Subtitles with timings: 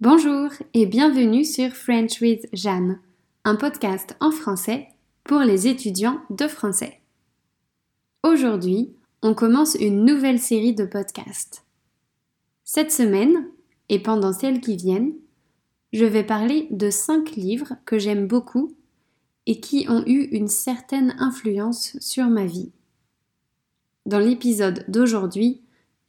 [0.00, 3.00] Bonjour et bienvenue sur French with Jeanne,
[3.44, 4.88] un podcast en français
[5.24, 7.02] pour les étudiants de français.
[8.22, 11.66] Aujourd'hui, on commence une nouvelle série de podcasts.
[12.64, 13.50] Cette semaine,
[13.90, 15.12] et pendant celles qui viennent,
[15.92, 18.74] je vais parler de cinq livres que j'aime beaucoup
[19.44, 22.72] et qui ont eu une certaine influence sur ma vie.
[24.06, 25.60] Dans l'épisode d'aujourd'hui,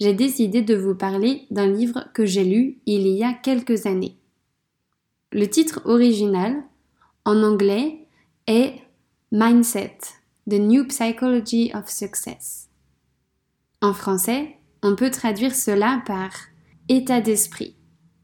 [0.02, 4.17] j'ai décidé de vous parler d'un livre que j'ai lu il y a quelques années.
[5.31, 6.63] Le titre original,
[7.23, 8.07] en anglais,
[8.48, 8.73] est
[9.31, 9.99] Mindset,
[10.49, 12.67] The New Psychology of Success.
[13.79, 16.31] En français, on peut traduire cela par
[16.90, 17.76] État d'esprit,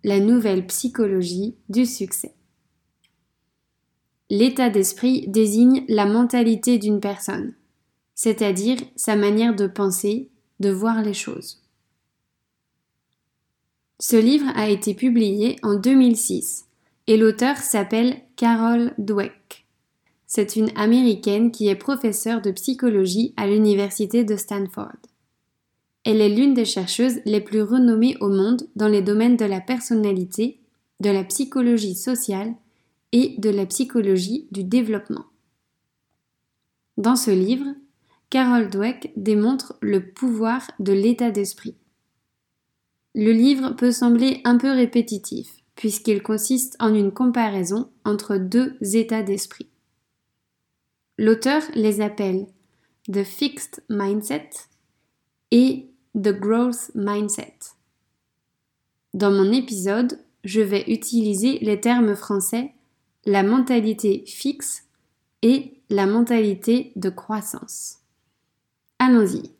[0.03, 2.33] la nouvelle psychologie du succès.
[4.31, 7.53] L'état d'esprit désigne la mentalité d'une personne,
[8.16, 11.66] c'est-à-dire sa manière de penser, de voir les choses.
[13.99, 16.67] Ce livre a été publié en 2006
[17.07, 19.66] et l'auteur s'appelle Carol Dweck.
[20.27, 24.97] C'est une américaine qui est professeure de psychologie à l'université de Stanford.
[26.03, 29.61] Elle est l'une des chercheuses les plus renommées au monde dans les domaines de la
[29.61, 30.59] personnalité,
[31.00, 32.53] de la psychologie sociale
[33.13, 35.25] et de la psychologie du développement.
[36.97, 37.66] Dans ce livre,
[38.29, 41.75] Carol Dweck démontre le pouvoir de l'état d'esprit.
[43.19, 49.23] Le livre peut sembler un peu répétitif, puisqu'il consiste en une comparaison entre deux états
[49.23, 49.67] d'esprit.
[51.17, 52.45] L'auteur les appelle
[53.11, 54.51] The Fixed Mindset
[55.49, 57.57] et The Growth Mindset.
[59.15, 62.75] Dans mon épisode, je vais utiliser les termes français
[63.25, 64.83] la mentalité fixe
[65.41, 67.97] et la mentalité de croissance.
[68.99, 69.56] Allons-y.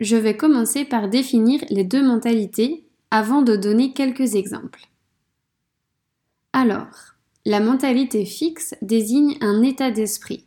[0.00, 4.88] Je vais commencer par définir les deux mentalités avant de donner quelques exemples.
[6.52, 10.44] Alors, la mentalité fixe désigne un état d'esprit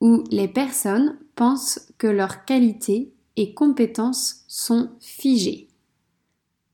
[0.00, 5.68] où les personnes pensent que leurs qualités et compétences sont figées.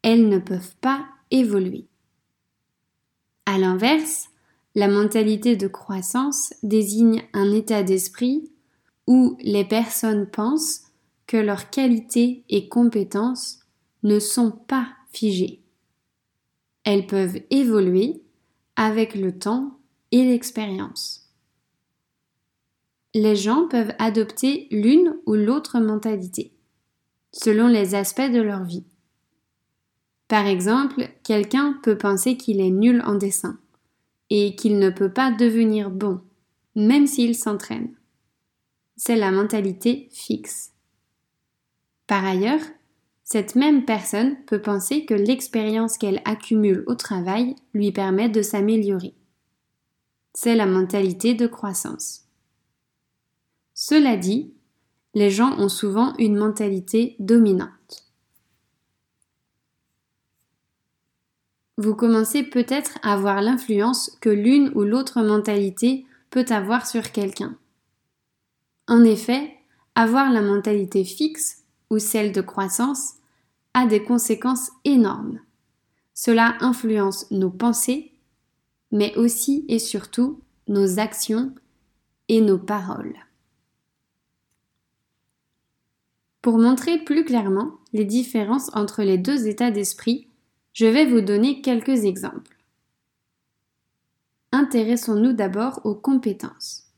[0.02, 1.86] Elles ne peuvent pas évoluer.
[3.46, 4.28] À l'inverse,
[4.74, 8.50] la mentalité de croissance désigne un état d'esprit
[9.06, 10.89] où les personnes pensent
[11.36, 13.60] leurs qualités et compétences
[14.02, 15.62] ne sont pas figées.
[16.84, 18.22] Elles peuvent évoluer
[18.76, 19.78] avec le temps
[20.12, 21.28] et l'expérience.
[23.14, 26.52] Les gens peuvent adopter l'une ou l'autre mentalité,
[27.32, 28.84] selon les aspects de leur vie.
[30.28, 33.58] Par exemple, quelqu'un peut penser qu'il est nul en dessin
[34.30, 36.20] et qu'il ne peut pas devenir bon,
[36.76, 37.96] même s'il s'entraîne.
[38.96, 40.69] C'est la mentalité fixe.
[42.10, 42.62] Par ailleurs,
[43.22, 49.14] cette même personne peut penser que l'expérience qu'elle accumule au travail lui permet de s'améliorer.
[50.34, 52.22] C'est la mentalité de croissance.
[53.74, 54.52] Cela dit,
[55.14, 58.10] les gens ont souvent une mentalité dominante.
[61.76, 67.56] Vous commencez peut-être à voir l'influence que l'une ou l'autre mentalité peut avoir sur quelqu'un.
[68.88, 69.54] En effet,
[69.94, 71.59] avoir la mentalité fixe
[71.90, 73.14] ou celle de croissance
[73.74, 75.40] a des conséquences énormes.
[76.14, 78.12] Cela influence nos pensées,
[78.92, 81.54] mais aussi et surtout nos actions
[82.28, 83.16] et nos paroles.
[86.42, 90.28] Pour montrer plus clairement les différences entre les deux états d'esprit,
[90.72, 92.56] je vais vous donner quelques exemples.
[94.52, 96.89] Intéressons-nous d'abord aux compétences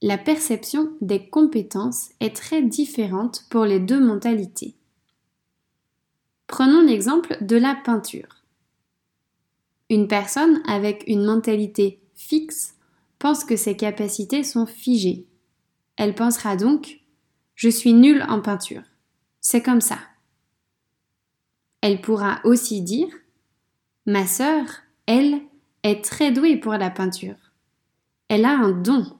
[0.00, 4.76] la perception des compétences est très différente pour les deux mentalités.
[6.46, 8.44] Prenons l'exemple de la peinture.
[9.90, 12.76] Une personne avec une mentalité fixe
[13.18, 15.26] pense que ses capacités sont figées.
[15.96, 17.00] Elle pensera donc
[17.56, 18.84] Je suis nulle en peinture.
[19.40, 19.98] C'est comme ça.
[21.80, 23.08] Elle pourra aussi dire
[24.06, 24.64] Ma sœur,
[25.06, 25.40] elle,
[25.82, 27.36] est très douée pour la peinture.
[28.28, 29.17] Elle a un don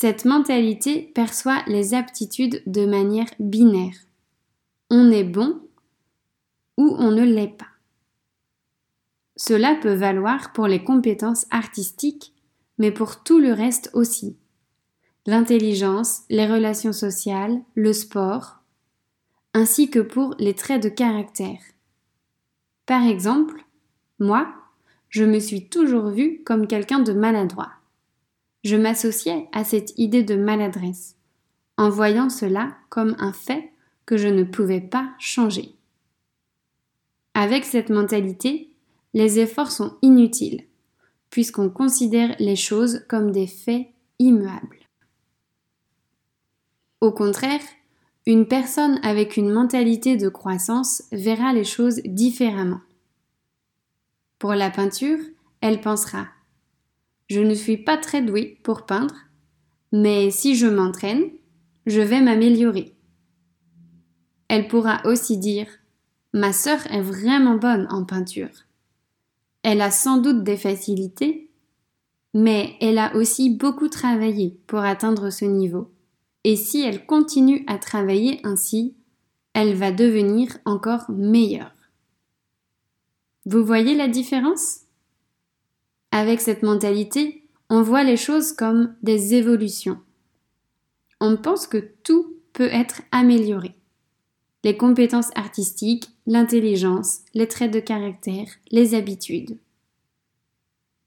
[0.00, 3.96] cette mentalité perçoit les aptitudes de manière binaire.
[4.90, 5.60] On est bon
[6.76, 7.66] ou on ne l'est pas.
[9.34, 12.32] Cela peut valoir pour les compétences artistiques,
[12.78, 14.36] mais pour tout le reste aussi.
[15.26, 18.60] L'intelligence, les relations sociales, le sport,
[19.52, 21.58] ainsi que pour les traits de caractère.
[22.86, 23.64] Par exemple,
[24.20, 24.46] moi,
[25.08, 27.77] je me suis toujours vue comme quelqu'un de maladroit.
[28.68, 31.16] Je m'associais à cette idée de maladresse,
[31.78, 33.72] en voyant cela comme un fait
[34.04, 35.74] que je ne pouvais pas changer.
[37.32, 38.70] Avec cette mentalité,
[39.14, 40.66] les efforts sont inutiles,
[41.30, 43.86] puisqu'on considère les choses comme des faits
[44.18, 44.80] immuables.
[47.00, 47.62] Au contraire,
[48.26, 52.82] une personne avec une mentalité de croissance verra les choses différemment.
[54.38, 55.20] Pour la peinture,
[55.62, 56.26] elle pensera
[57.28, 59.14] Je ne suis pas très douée pour peindre,
[59.92, 61.24] mais si je m'entraîne,
[61.86, 62.94] je vais m'améliorer.
[64.48, 65.66] Elle pourra aussi dire
[66.32, 68.64] Ma sœur est vraiment bonne en peinture.
[69.62, 71.50] Elle a sans doute des facilités,
[72.32, 75.90] mais elle a aussi beaucoup travaillé pour atteindre ce niveau.
[76.44, 78.94] Et si elle continue à travailler ainsi,
[79.52, 81.74] elle va devenir encore meilleure.
[83.44, 84.87] Vous voyez la différence?
[86.10, 90.00] Avec cette mentalité, on voit les choses comme des évolutions.
[91.20, 93.74] On pense que tout peut être amélioré.
[94.64, 99.58] Les compétences artistiques, l'intelligence, les traits de caractère, les habitudes.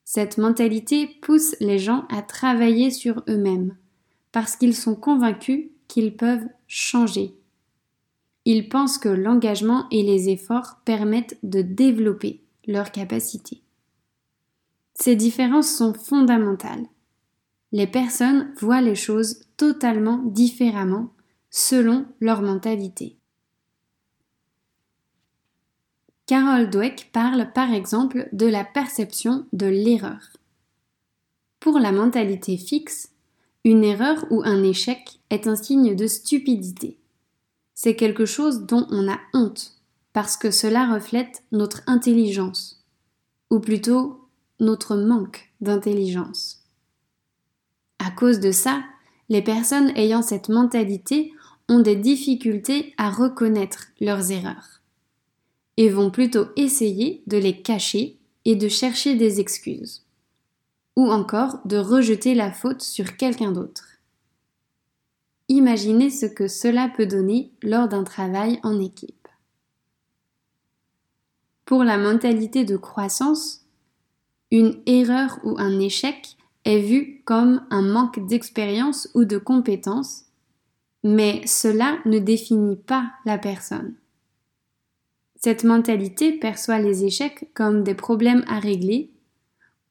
[0.05, 3.77] Cette mentalité pousse les gens à travailler sur eux-mêmes,
[4.31, 7.33] parce qu'ils sont convaincus qu'ils peuvent changer.
[8.45, 13.61] Ils pensent que l'engagement et les efforts permettent de développer leurs capacités.
[15.01, 16.85] Ces différences sont fondamentales.
[17.71, 21.09] Les personnes voient les choses totalement différemment
[21.49, 23.17] selon leur mentalité.
[26.27, 30.37] Carol Dweck parle par exemple de la perception de l'erreur.
[31.59, 33.09] Pour la mentalité fixe,
[33.63, 36.99] une erreur ou un échec est un signe de stupidité.
[37.73, 39.81] C'est quelque chose dont on a honte,
[40.13, 42.85] parce que cela reflète notre intelligence,
[43.49, 44.20] ou plutôt
[44.61, 46.63] notre manque d'intelligence.
[47.99, 48.81] À cause de ça,
[49.27, 51.33] les personnes ayant cette mentalité
[51.67, 54.81] ont des difficultés à reconnaître leurs erreurs,
[55.75, 60.05] et vont plutôt essayer de les cacher et de chercher des excuses
[60.95, 63.85] ou encore de rejeter la faute sur quelqu'un d'autre.
[65.47, 69.27] Imaginez ce que cela peut donner lors d'un travail en équipe.
[71.65, 73.60] Pour la mentalité de croissance,
[74.51, 80.25] une erreur ou un échec est vu comme un manque d'expérience ou de compétence,
[81.03, 83.95] mais cela ne définit pas la personne.
[85.35, 89.11] Cette mentalité perçoit les échecs comme des problèmes à régler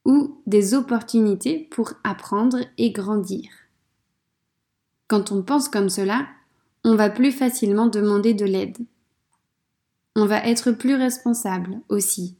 [0.05, 3.51] ou des opportunités pour apprendre et grandir.
[5.09, 6.29] Quand on pense comme cela,
[6.85, 8.79] on va plus facilement demander de l'aide.
[10.15, 12.37] On va être plus responsable aussi.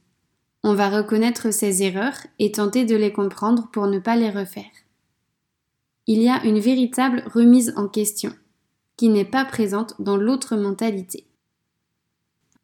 [0.63, 4.65] On va reconnaître ses erreurs et tenter de les comprendre pour ne pas les refaire.
[6.07, 8.33] Il y a une véritable remise en question,
[8.97, 11.27] qui n'est pas présente dans l'autre mentalité.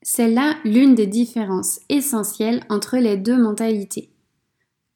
[0.03, 4.13] C'est là l'une des différences essentielles entre les deux mentalités.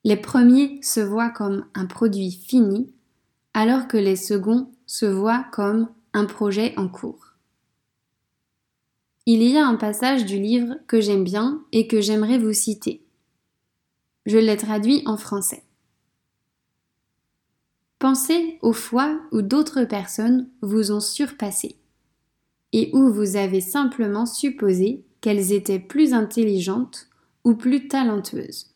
[0.04, 2.92] Les premiers se voient comme un produit fini,
[3.54, 7.29] alors que les seconds se voient comme un projet en cours.
[9.32, 13.04] Il y a un passage du livre que j'aime bien et que j'aimerais vous citer.
[14.26, 15.62] Je l'ai traduit en français.
[18.00, 21.76] Pensez aux fois où d'autres personnes vous ont surpassé
[22.72, 27.08] et où vous avez simplement supposé qu'elles étaient plus intelligentes
[27.44, 28.74] ou plus talentueuses.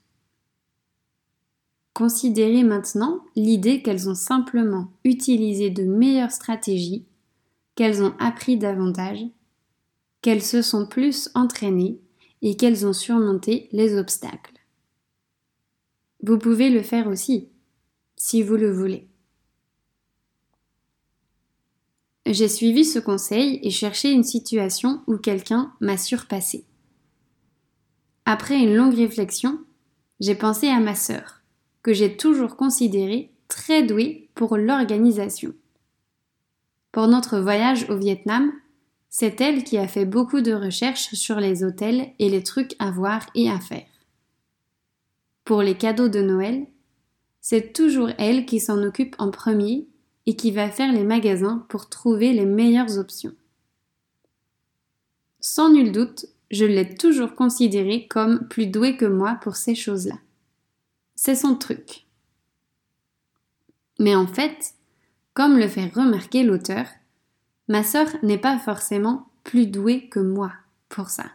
[1.95, 7.07] Considérez maintenant l'idée qu'elles ont simplement utilisé de meilleures stratégies,
[7.75, 9.27] qu'elles ont appris davantage,
[10.25, 12.01] qu'elles se sont plus entraînées
[12.41, 14.55] et qu'elles ont surmonté les obstacles.
[16.23, 17.51] Vous pouvez le faire aussi,
[18.17, 19.07] si vous le voulez.
[22.25, 26.65] J'ai suivi ce conseil et cherché une situation où quelqu'un m'a surpassé.
[28.25, 29.63] Après une longue réflexion,
[30.21, 31.43] j'ai pensé à ma sœur
[31.83, 35.53] que j'ai toujours considérée très douée pour l'organisation.
[36.93, 38.51] Pour notre voyage au Vietnam,
[39.17, 42.91] c'est elle qui a fait beaucoup de recherches sur les hôtels et les trucs à
[42.91, 43.87] voir et à faire.
[45.45, 46.67] Pour les cadeaux de Noël,
[47.41, 49.87] c'est toujours elle qui s'en occupe en premier
[50.27, 53.37] et qui va faire les magasins pour trouver les meilleures options.
[55.39, 60.19] Sans nul doute, je l'ai toujours considérée comme plus douée que moi pour ces choses-là.
[61.15, 62.09] C'est son truc.
[64.01, 64.75] Mais en fait,
[65.35, 66.87] comme le fait remarquer l'auteur,
[67.69, 70.53] ma sœur n'est pas forcément plus douée que moi
[70.89, 71.27] pour ça.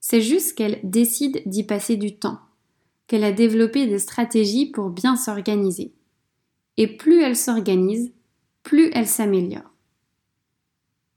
[0.00, 2.40] C'est juste qu'elle décide d'y passer du temps,
[3.06, 5.94] qu'elle a développé des stratégies pour bien s'organiser.
[6.76, 8.12] Et plus elle s'organise,
[8.62, 9.70] plus elle s'améliore.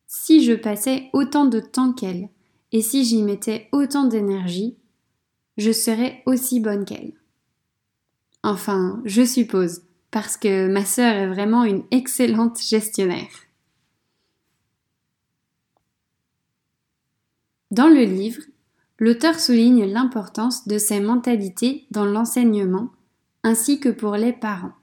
[0.09, 2.29] si je passais autant de temps qu'elle,
[2.71, 4.77] et si j'y mettais autant d'énergie,
[5.57, 7.13] je serais aussi bonne qu'elle.
[8.43, 13.46] Enfin, je suppose, parce que ma sœur est vraiment une excellente gestionnaire.
[17.71, 18.41] Dans le livre,
[18.97, 22.89] l'auteur souligne l'importance de ces mentalités dans l'enseignement
[23.43, 24.73] ainsi que pour les parents.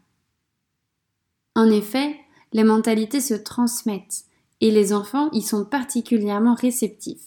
[1.54, 2.16] En effet,
[2.52, 4.24] les mentalités se transmettent
[4.60, 7.24] et les enfants y sont particulièrement réceptifs,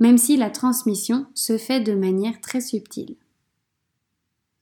[0.00, 3.16] même si la transmission se fait de manière très subtile.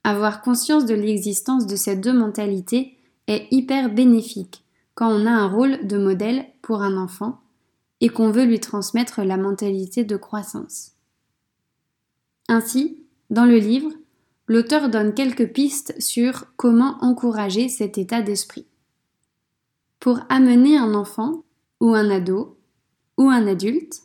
[0.05, 4.65] Avoir conscience de l'existence de ces deux mentalités est hyper bénéfique
[4.95, 7.42] quand on a un rôle de modèle pour un enfant
[8.03, 10.91] et qu'on veut lui transmettre la mentalité de croissance.
[12.49, 12.99] Ainsi,
[13.31, 13.93] dans le livre,
[14.49, 18.67] l'auteur donne quelques pistes sur comment encourager cet état d'esprit.
[20.01, 21.45] Pour amener un enfant
[21.81, 22.59] ou un ado
[23.17, 24.01] ou un adulte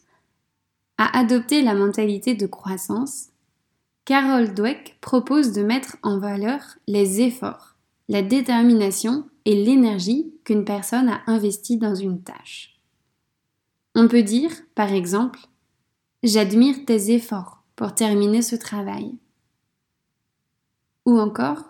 [1.00, 3.30] à adopter la mentalité de croissance,
[4.06, 7.76] Carol Dweck propose de mettre en valeur les efforts,
[8.10, 12.77] la détermination et l'énergie qu'une personne a investi dans une tâche.
[14.00, 15.40] On peut dire, par exemple,
[16.24, 19.16] J'admire tes efforts pour terminer ce travail.
[21.06, 21.64] Ou encore,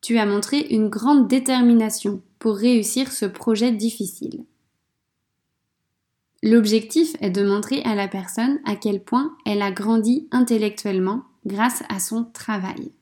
[0.00, 4.44] tu as montré une grande détermination pour réussir ce projet difficile.
[6.42, 11.82] L'objectif est de montrer à la personne à quel point elle a grandi intellectuellement grâce
[11.88, 12.92] à son travail.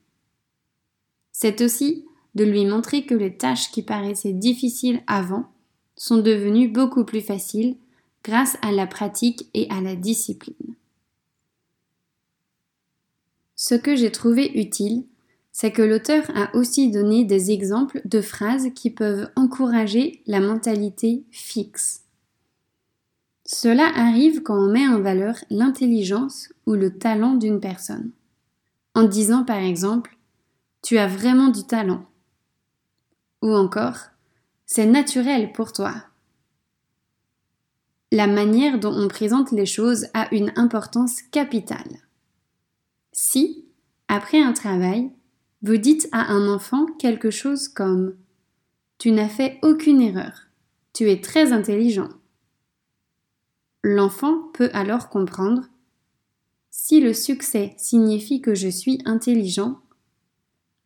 [1.30, 2.04] C'est aussi
[2.35, 5.52] de lui montrer que les tâches qui paraissaient difficiles avant
[5.97, 7.76] sont devenues beaucoup plus faciles
[8.25, 10.75] grâce à la pratique et à la discipline.
[13.57, 15.05] Ce que j'ai trouvé utile,
[15.53, 21.25] c'est que l'auteur a aussi donné des exemples de phrases qui peuvent encourager la mentalité
[21.31, 22.05] fixe.
[23.45, 28.12] Cela arrive quand on met en valeur l'intelligence ou le talent d'une personne.
[28.95, 30.17] En disant par exemple
[30.83, 32.07] Tu as vraiment du talent.
[33.43, 33.99] Ou encore
[34.67, 36.10] C'est naturel pour toi.
[38.12, 42.00] La manière dont on présente les choses a une importance capitale.
[43.12, 43.64] Si,
[44.09, 45.11] après un travail,
[45.62, 48.17] vous dites à un enfant quelque chose comme
[48.99, 50.49] Tu n'as fait aucune erreur,
[50.93, 52.09] tu es très intelligent.
[53.85, 55.62] L'enfant peut alors comprendre
[56.71, 59.81] Si le succès signifie que je suis intelligent,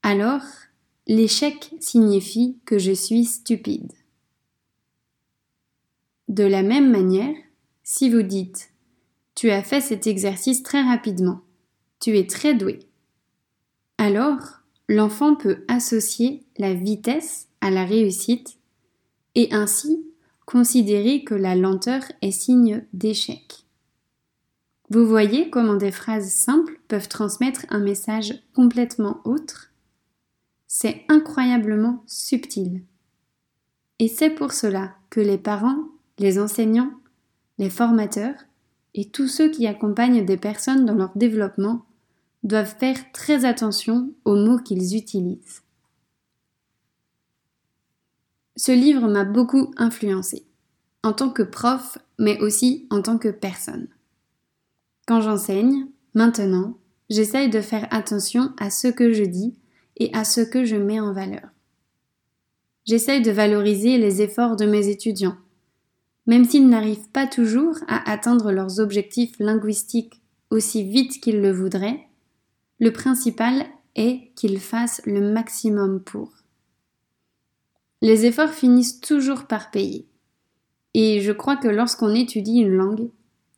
[0.02, 0.42] alors
[1.06, 3.92] l'échec signifie que je suis stupide.
[6.28, 7.34] De la même manière,
[7.82, 8.70] si vous dites
[9.34, 11.42] Tu as fait cet exercice très rapidement,
[12.00, 12.80] tu es très doué.
[13.98, 18.58] Alors, l'enfant peut associer la vitesse à la réussite
[19.34, 20.04] et ainsi
[20.46, 23.64] considérer que la lenteur est signe d'échec.
[24.90, 29.72] Vous voyez comment des phrases simples peuvent transmettre un message complètement autre?
[30.66, 32.82] C'est incroyablement subtil.
[33.98, 35.84] Et c'est pour cela que les parents,
[36.18, 36.92] les enseignants,
[37.58, 38.36] les formateurs
[38.94, 41.84] et tous ceux qui accompagnent des personnes dans leur développement
[42.42, 45.62] doivent faire très attention aux mots qu'ils utilisent.
[48.56, 50.46] Ce livre m'a beaucoup influencé,
[51.02, 53.88] en tant que prof, mais aussi en tant que personne.
[55.06, 56.78] Quand j'enseigne, maintenant,
[57.10, 59.56] j'essaye de faire attention à ce que je dis
[59.96, 61.48] et à ce que je mets en valeur.
[62.84, 65.36] J'essaye de valoriser les efforts de mes étudiants,
[66.26, 72.08] même s'ils n'arrivent pas toujours à atteindre leurs objectifs linguistiques aussi vite qu'ils le voudraient,
[72.78, 76.32] le principal est qu'ils fassent le maximum pour.
[78.00, 80.06] Les efforts finissent toujours par payer.
[80.94, 83.10] Et je crois que lorsqu'on étudie une langue,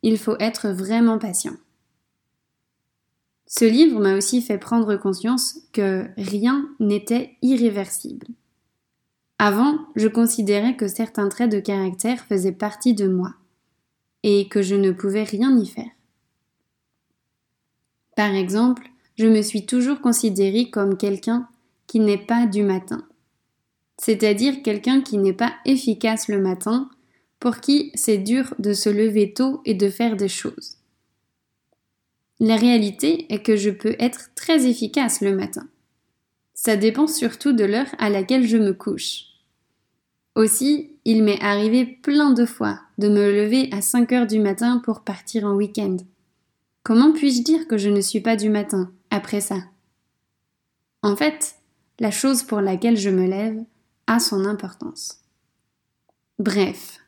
[0.03, 1.55] il faut être vraiment patient.
[3.45, 8.27] Ce livre m'a aussi fait prendre conscience que rien n'était irréversible.
[9.39, 13.35] Avant, je considérais que certains traits de caractère faisaient partie de moi
[14.23, 15.91] et que je ne pouvais rien y faire.
[18.15, 21.47] Par exemple, je me suis toujours considérée comme quelqu'un
[21.85, 23.07] qui n'est pas du matin.
[23.99, 26.89] C'est-à-dire quelqu'un qui n'est pas efficace le matin,
[27.39, 30.77] pour qui c'est dur de se lever tôt et de faire des choses.
[32.39, 35.67] La réalité est que je peux être très efficace le matin.
[36.59, 39.25] Ça dépend surtout de l'heure à laquelle je me couche.
[40.33, 44.81] Aussi, il m'est arrivé plein de fois de me lever à 5 heures du matin
[44.83, 45.97] pour partir en week-end.
[46.81, 49.57] Comment puis-je dire que je ne suis pas du matin après ça?
[51.03, 51.55] En fait,
[51.99, 53.63] la chose pour laquelle je me lève
[54.07, 55.21] a son importance.
[56.39, 56.99] Bref,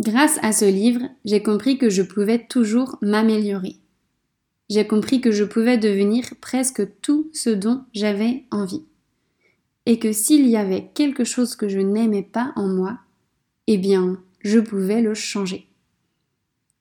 [0.00, 3.76] Grâce à ce livre, j'ai compris que je pouvais toujours m'améliorer.
[4.68, 8.84] J'ai compris que je pouvais devenir presque tout ce dont j'avais envie.
[9.86, 12.98] Et que s'il y avait quelque chose que je n'aimais pas en moi,
[13.66, 15.68] eh bien, je pouvais le changer.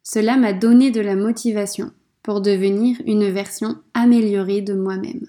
[0.03, 1.91] Cela m'a donné de la motivation
[2.21, 5.27] pour devenir une version améliorée de moi-même.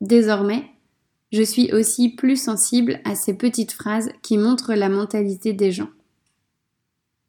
[0.00, 0.64] Désormais,
[1.32, 5.90] je suis aussi plus sensible à ces petites phrases qui montrent la mentalité des gens.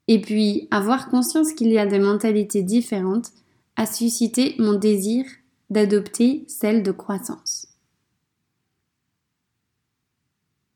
[0.07, 3.31] Et puis, avoir conscience qu'il y a des mentalités différentes
[3.75, 5.25] a suscité mon désir
[5.73, 7.67] d'adopter celle de croissance.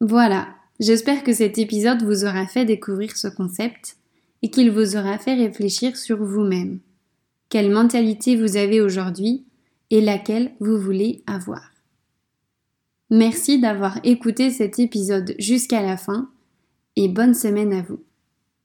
[0.01, 0.49] Voilà,
[0.79, 3.97] j'espère que cet épisode vous aura fait découvrir ce concept
[4.41, 6.79] et qu'il vous aura fait réfléchir sur vous-même.
[7.49, 9.45] Quelle mentalité vous avez aujourd'hui
[9.89, 11.71] et laquelle vous voulez avoir.
[13.09, 16.29] Merci d'avoir écouté cet épisode jusqu'à la fin
[16.95, 18.06] et bonne semaine à vous.